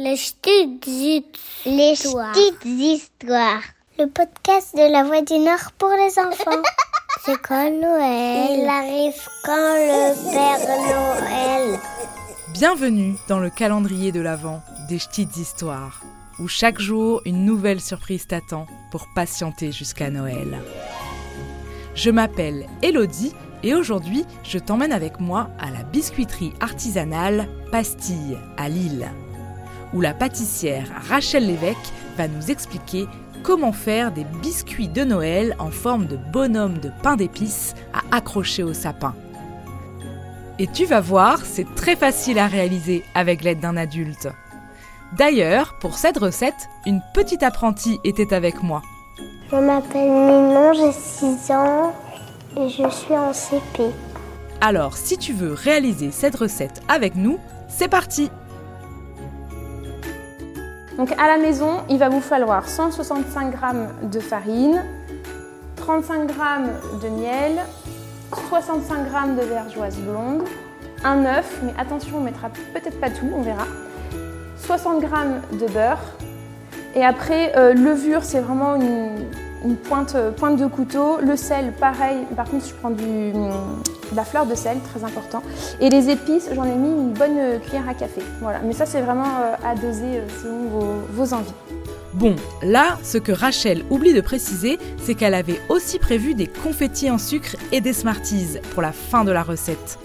[0.00, 2.32] Les petites histoires.
[2.36, 3.62] Les petites histoires.
[3.98, 6.62] Le podcast de la Voix du Nord pour les enfants.
[7.24, 11.80] C'est quand Noël Il arrive quand le Père Noël
[12.52, 16.00] Bienvenue dans le calendrier de l'Avent des petites histoires,
[16.38, 20.60] où chaque jour une nouvelle surprise t'attend pour patienter jusqu'à Noël.
[21.96, 23.34] Je m'appelle Elodie
[23.64, 29.10] et aujourd'hui je t'emmène avec moi à la biscuiterie artisanale Pastille à Lille,
[29.94, 33.06] où la pâtissière Rachel Lévesque va nous expliquer
[33.42, 38.62] comment faire des biscuits de Noël en forme de bonhomme de pain d'épices à accrocher
[38.62, 39.14] au sapin.
[40.58, 44.28] Et tu vas voir, c'est très facile à réaliser avec l'aide d'un adulte.
[45.16, 48.82] D'ailleurs, pour cette recette, une petite apprentie était avec moi.
[49.50, 51.94] Je m'appelle Ninon, j'ai 6 ans
[52.56, 53.84] et je suis en CP.
[54.60, 58.30] Alors, si tu veux réaliser cette recette avec nous, c'est parti
[60.98, 63.58] Donc à la maison, il va vous falloir 165 g
[64.02, 64.82] de farine,
[65.76, 66.34] 35 g
[67.02, 67.60] de miel,
[68.48, 70.42] 65 g de vergeoise blonde,
[71.04, 73.66] un œuf, mais attention, on mettra peut-être pas tout, on verra,
[74.58, 75.08] 60 g
[75.52, 76.02] de beurre,
[76.96, 81.18] et après, euh, levure, c'est vraiment une, pointe, pointe de couteau.
[81.20, 83.32] Le sel, pareil, par contre, je prends du,
[84.14, 85.42] la fleur de sel, très important.
[85.80, 88.22] Et les épices, j'en ai mis une bonne cuillère à café.
[88.40, 91.52] Voilà, mais ça, c'est vraiment euh, à doser euh, selon vos, envies.
[92.14, 97.10] Bon, là, ce que Rachel oublie de préciser, c'est qu'elle avait aussi prévu des confettis
[97.10, 99.98] en sucre et des Smarties pour la fin de la recette.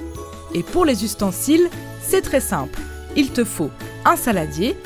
[0.54, 1.70] Et pour les ustensiles,
[2.02, 2.80] c'est très simple.
[3.16, 3.72] Il te faut
[4.06, 4.78] un saladier,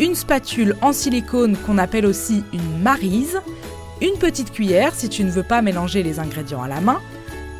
[0.00, 3.40] une spatule en silicone qu'on appelle aussi une marise,
[4.00, 7.00] une petite cuillère si tu ne veux pas mélanger les ingrédients à la main,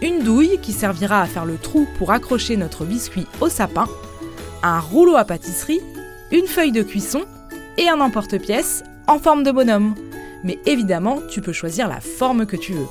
[0.04, 3.86] une douille qui servira à faire le trou pour accrocher notre biscuit au sapin,
[4.62, 5.80] un rouleau à pâtisserie,
[6.30, 7.22] une feuille de cuisson
[7.78, 9.94] et un emporte-pièce en forme de bonhomme.
[10.42, 12.86] Mais évidemment, tu peux choisir la forme que tu veux.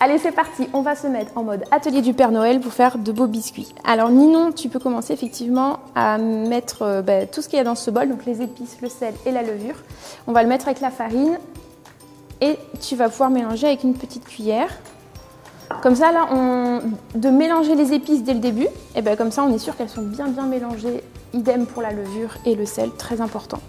[0.00, 2.96] Allez, c'est parti, on va se mettre en mode atelier du Père Noël pour faire
[2.96, 3.74] de beaux biscuits.
[3.84, 7.64] Alors Ninon, tu peux commencer effectivement à mettre euh, bah, tout ce qu'il y a
[7.64, 9.76] dans ce bol, donc les épices, le sel et la levure.
[10.26, 11.38] On va le mettre avec la farine
[12.40, 14.70] et tu vas pouvoir mélanger avec une petite cuillère.
[15.82, 16.80] Comme ça, là, on...
[17.14, 19.88] de mélanger les épices dès le début, et ben comme ça, on est sûr qu'elles
[19.88, 21.02] sont bien bien mélangées.
[21.32, 23.60] Idem pour la levure et le sel, très important.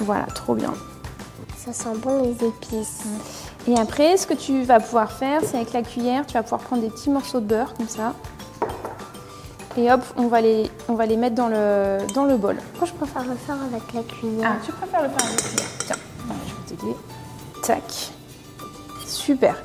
[0.00, 0.72] Voilà, trop bien.
[1.56, 3.02] Ça sent bon les épices.
[3.66, 6.60] Et après, ce que tu vas pouvoir faire, c'est avec la cuillère, tu vas pouvoir
[6.60, 8.14] prendre des petits morceaux de beurre comme ça.
[9.76, 12.56] Et hop, on va les, on va les mettre dans le, dans le bol.
[12.78, 14.52] Moi, je préfère le faire avec la cuillère.
[14.52, 15.96] Ah, tu préfères le faire avec la cuillère Tiens,
[16.46, 16.96] je vais t'aider.
[17.62, 18.12] Tac.
[19.26, 19.56] Super.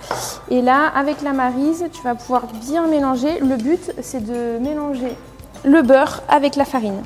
[0.49, 3.39] Et là, avec la marise, tu vas pouvoir bien mélanger.
[3.41, 5.15] Le but, c'est de mélanger
[5.63, 7.03] le beurre avec la farine.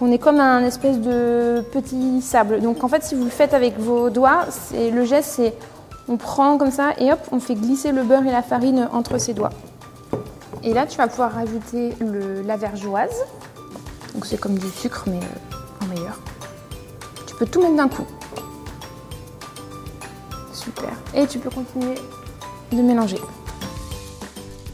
[0.00, 2.62] On est comme un espèce de petit sable.
[2.62, 5.54] Donc en fait, si vous le faites avec vos doigts, le geste, c'est
[6.08, 9.18] on prend comme ça et hop, on fait glisser le beurre et la farine entre
[9.18, 9.52] ses doigts.
[10.62, 13.16] Et là, tu vas pouvoir rajouter le, la vergeoise.
[14.14, 16.18] Donc c'est comme du sucre, mais euh, en meilleur.
[17.26, 18.06] Tu peux tout mettre d'un coup.
[21.14, 21.94] Et tu peux continuer
[22.72, 23.18] de mélanger.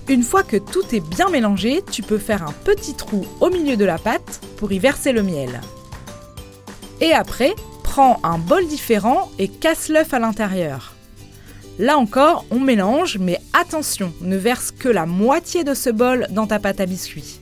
[0.09, 3.77] Une fois que tout est bien mélangé, tu peux faire un petit trou au milieu
[3.77, 5.61] de la pâte pour y verser le miel.
[7.01, 10.95] Et après, prends un bol différent et casse l'œuf à l'intérieur.
[11.79, 16.47] Là encore, on mélange, mais attention, ne verse que la moitié de ce bol dans
[16.47, 17.41] ta pâte à biscuits.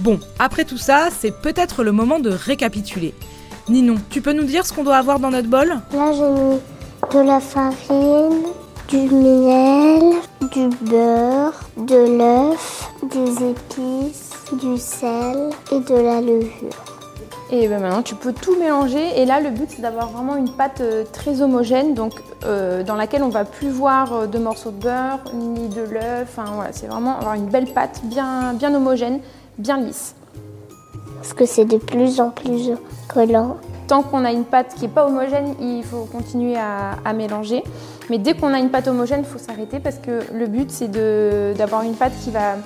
[0.00, 3.14] Bon, après tout ça, c'est peut-être le moment de récapituler.
[3.68, 5.68] Ninon, tu peux nous dire ce qu'on doit avoir dans notre bol?
[5.92, 6.58] Là, j'ai mis
[7.12, 8.42] de la farine,
[8.88, 10.16] du miel,
[10.52, 16.84] du beurre, de l'œuf, des épices, du sel et de la levure.
[17.50, 19.18] Et ben maintenant, tu peux tout mélanger.
[19.20, 22.12] Et là, le but, c'est d'avoir vraiment une pâte euh, très homogène, donc
[22.44, 26.24] euh, dans laquelle on va plus voir euh, de morceaux de beurre ni de l'œuf.
[26.24, 29.20] Enfin, voilà, c'est vraiment avoir une belle pâte bien, bien homogène,
[29.56, 30.14] bien lisse.
[31.16, 32.72] Parce que c'est de plus en plus
[33.08, 33.56] collant.
[33.88, 37.64] Tant qu'on a une pâte qui n'est pas homogène, il faut continuer à, mélanger.
[38.10, 40.88] Mais dès qu'on a une pâte homogène, il faut s'arrêter parce que le but, c'est
[41.56, 42.56] d'avoir une pâte qui va,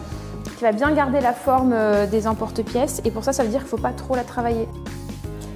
[0.58, 3.00] qui va bien garder la forme euh, des emporte-pièces.
[3.04, 4.66] Et pour ça, ça veut dire qu'il ne faut pas trop la travailler.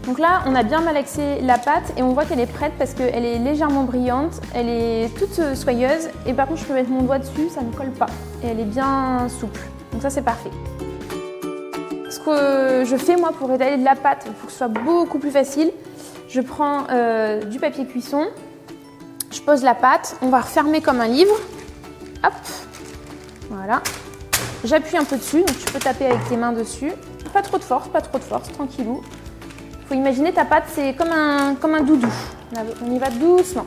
[0.06, 2.94] Donc là, on a bien malaxé la pâte et on voit qu'elle est prête parce
[2.94, 6.10] qu'elle est légèrement brillante, elle est toute euh, soyeuse.
[6.26, 8.06] Et par contre, je peux mettre mon doigt dessus, ça ne colle pas.
[8.44, 9.62] Et elle est bien souple.
[9.92, 10.50] Donc ça, c'est parfait.
[12.34, 15.70] Je fais moi pour étaler de la pâte, pour que ce soit beaucoup plus facile,
[16.28, 18.26] je prends euh, du papier cuisson,
[19.30, 21.34] je pose la pâte, on va refermer comme un livre.
[22.24, 22.32] Hop,
[23.50, 23.82] voilà.
[24.64, 26.92] J'appuie un peu dessus, donc tu peux taper avec tes mains dessus.
[27.32, 29.02] pas trop de force, pas trop de force, tranquillou.
[29.88, 32.12] Faut imaginer ta pâte, c'est comme un, comme un doudou.
[32.84, 33.66] On y va doucement.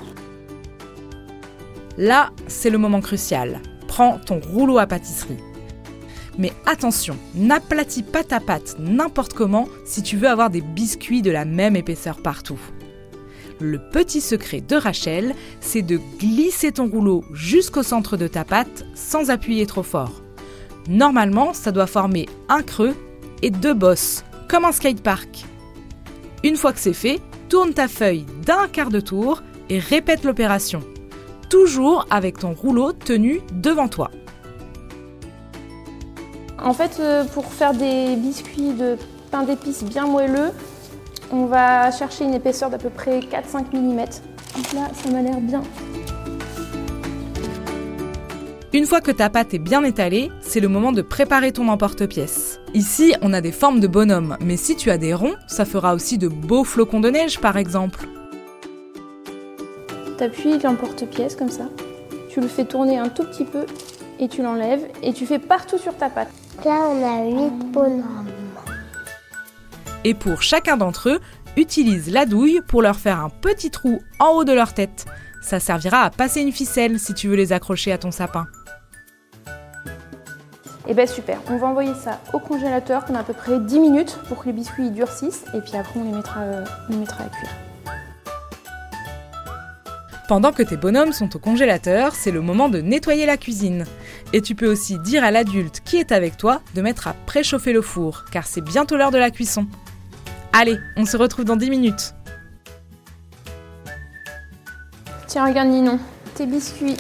[1.98, 3.62] Là, c'est le moment crucial.
[3.88, 5.38] Prends ton rouleau à pâtisserie.
[6.40, 11.32] Mais attention, n'aplatis pas ta pâte n'importe comment si tu veux avoir des biscuits de
[11.32, 12.60] la même épaisseur partout.
[13.60, 18.86] Le petit secret de Rachel, c'est de glisser ton rouleau jusqu'au centre de ta pâte
[18.96, 20.22] sans appuyer trop fort.
[20.88, 22.96] Normalement, ça doit former un creux
[23.42, 25.44] et deux bosses, comme un skatepark.
[26.46, 27.20] Une fois que c'est fait,
[27.50, 30.82] tourne ta feuille d'un quart de tour et répète l'opération.
[31.50, 34.10] Toujours avec ton rouleau tenu devant toi.
[36.64, 38.98] En fait, euh, pour faire des biscuits de
[39.32, 40.52] pain d'épices bien moelleux,
[41.32, 43.96] on va chercher une épaisseur d'à peu près 4-5 mm.
[43.96, 45.62] Donc là, ça m'a l'air bien.
[48.74, 52.60] Une fois que ta pâte est bien étalée, c'est le moment de préparer ton emporte-pièce.
[52.74, 55.96] Ici, on a des formes de bonhommes, mais si tu as des ronds, ça fera
[55.96, 58.08] aussi de beaux flocons de neige par exemple.
[60.18, 61.70] T'appuies l'emporte-pièce comme ça,
[62.30, 63.66] tu le fais tourner un tout petit peu
[64.20, 66.30] et tu l'enlèves et tu fais partout sur ta pâte.
[66.66, 68.28] Là, on a 8 bonhommes.
[70.04, 71.20] Et pour chacun d'entre eux,
[71.58, 75.06] utilise la douille pour leur faire un petit trou en haut de leur tête.
[75.42, 78.48] Ça servira à passer une ficelle si tu veux les accrocher à ton sapin.
[80.88, 83.80] Et eh ben super, on va envoyer ça au congélateur pendant à peu près 10
[83.80, 86.98] minutes pour que les biscuits durcissent et puis après on les mettra, euh, on les
[86.98, 87.50] mettra à cuire.
[90.28, 93.86] Pendant que tes bonhommes sont au congélateur, c'est le moment de nettoyer la cuisine.
[94.32, 97.74] Et tu peux aussi dire à l'adulte qui est avec toi de mettre à préchauffer
[97.74, 99.66] le four, car c'est bientôt l'heure de la cuisson.
[100.54, 102.14] Allez, on se retrouve dans 10 minutes.
[105.26, 106.00] Tiens, regarde Ninon,
[106.36, 106.98] tes biscuits.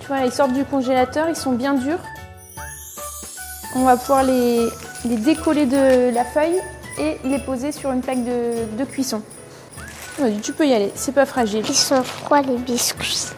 [0.00, 2.00] Tu vois, ils sortent du congélateur, ils sont bien durs.
[3.76, 4.68] On va pouvoir les,
[5.04, 6.60] décoller de la feuille
[6.98, 9.22] et les poser sur une plaque de, cuisson.
[10.18, 11.64] Vas-y, tu peux y aller, c'est pas fragile.
[11.66, 13.28] Ils sont froids les biscuits?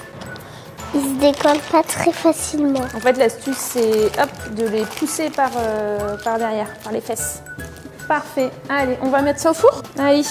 [0.95, 2.83] Ils se décollent pas très facilement.
[2.95, 7.43] En fait, l'astuce, c'est hop, de les pousser par, euh, par derrière, par les fesses.
[8.07, 8.51] Parfait.
[8.69, 10.23] Allez, on va mettre ça au four Allez,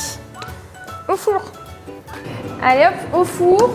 [1.08, 1.42] au four.
[2.62, 3.72] Allez hop, au four.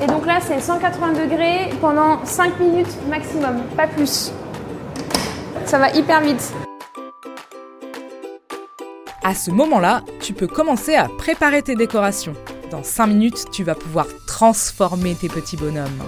[0.00, 4.30] Et donc là, c'est 180 degrés pendant 5 minutes maximum, pas plus.
[5.64, 6.52] Ça va hyper vite.
[9.24, 12.34] À ce moment-là, tu peux commencer à préparer tes décorations.
[12.70, 16.02] Dans 5 minutes, tu vas pouvoir transformer tes petits bonhommes.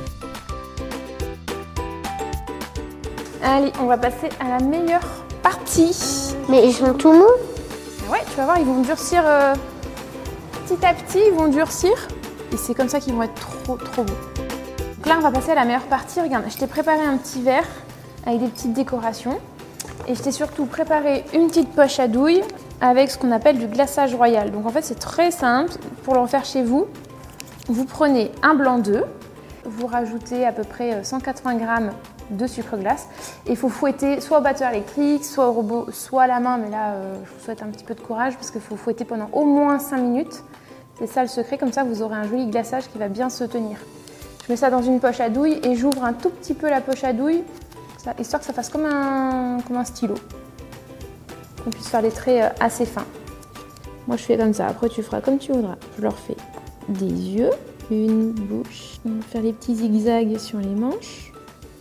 [3.45, 5.07] Allez, on va passer à la meilleure
[5.43, 6.35] partie.
[6.49, 9.55] Mais ils sont tout mous Ouais, tu vas voir, ils vont durcir euh,
[10.67, 11.93] petit à petit, ils vont durcir.
[12.53, 14.13] Et c'est comme ça qu'ils vont être trop, trop beaux.
[14.97, 16.21] Donc là, on va passer à la meilleure partie.
[16.21, 17.67] Regarde, je t'ai préparé un petit verre
[18.27, 19.39] avec des petites décorations.
[20.09, 22.43] Et je t'ai surtout préparé une petite poche à douille
[22.81, 24.51] avec ce qu'on appelle du glaçage royal.
[24.51, 25.73] Donc en fait, c'est très simple.
[26.05, 26.87] Pour le faire chez vous,
[27.69, 29.05] vous prenez un blanc d'œuf,
[29.65, 31.91] vous rajoutez à peu près 180 euh, grammes
[32.31, 33.09] de sucre glace.
[33.47, 36.59] Et il faut fouetter soit au batteur électrique, soit au robot, soit à la main.
[36.59, 39.05] Mais là, euh, je vous souhaite un petit peu de courage parce qu'il faut fouetter
[39.05, 40.43] pendant au moins 5 minutes.
[40.99, 43.45] C'est ça le secret, comme ça vous aurez un joli glaçage qui va bien se
[43.45, 43.79] tenir.
[44.45, 46.81] Je mets ça dans une poche à douille et j'ouvre un tout petit peu la
[46.81, 47.45] poche à douille,
[48.19, 50.15] histoire que ça fasse comme un stylo.
[51.69, 53.05] Qu'on puisse faire des traits euh, assez fins.
[54.07, 55.77] Moi je fais comme ça, après tu feras comme tu voudras.
[55.99, 56.37] Je leur fais
[56.89, 57.51] des yeux,
[57.91, 61.31] une bouche, on va faire des petits zigzags sur les manches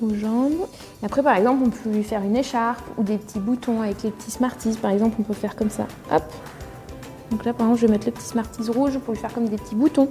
[0.02, 0.68] aux jambes.
[1.04, 4.12] Après, par exemple, on peut lui faire une écharpe ou des petits boutons avec les
[4.12, 4.78] petits Smarties.
[4.82, 5.88] Par exemple, on peut faire comme ça.
[6.12, 6.24] Hop.
[7.32, 9.48] Donc là, par exemple, je vais mettre le petit Smarties rouge pour lui faire comme
[9.48, 10.10] des petits boutons.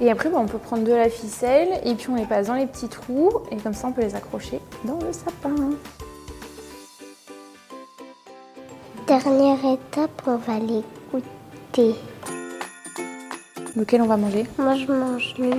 [0.00, 2.54] Et après, bah, on peut prendre de la ficelle et puis on les passe dans
[2.54, 5.54] les petits trous et comme ça, on peut les accrocher dans le sapin.
[9.14, 11.94] Dernière étape, on va les goûter.
[13.76, 14.44] Lequel on va manger?
[14.58, 15.52] Moi, je mange lui.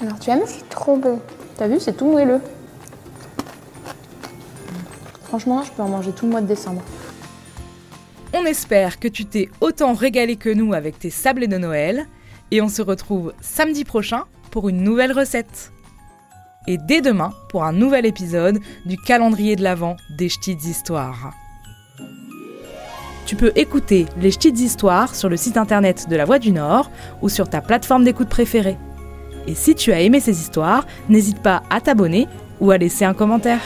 [0.00, 0.44] Alors, tu aimes?
[0.46, 1.20] C'est trop bon.
[1.56, 2.40] T'as vu, c'est tout moelleux.
[5.24, 6.80] Franchement, je peux en manger tout le mois de décembre.
[8.34, 12.06] On espère que tu t'es autant régalé que nous avec tes sablés de Noël.
[12.52, 15.72] Et on se retrouve samedi prochain pour une nouvelle recette.
[16.68, 21.32] Et dès demain pour un nouvel épisode du calendrier de l'Avent des Ch'tites Histoires.
[23.26, 26.90] Tu peux écouter les Ch'tites Histoires sur le site internet de La Voix du Nord
[27.22, 28.76] ou sur ta plateforme d'écoute préférée.
[29.46, 32.28] Et si tu as aimé ces histoires, n'hésite pas à t'abonner
[32.60, 33.60] ou à laisser un commentaire.